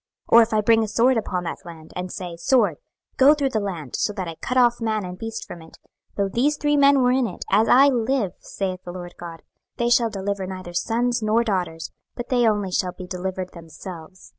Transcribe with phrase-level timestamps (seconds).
[0.31, 2.77] 26:014:017 Or if I bring a sword upon that land, and say, Sword,
[3.17, 5.77] go through the land; so that I cut off man and beast from it:
[6.17, 9.43] 26:014:018 Though these three men were in it, as I live, saith the Lord GOD,
[9.77, 14.29] they shall deliver neither sons nor daughters, but they only shall be delivered themselves.